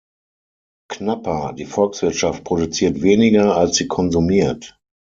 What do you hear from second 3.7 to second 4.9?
sie konsumiert.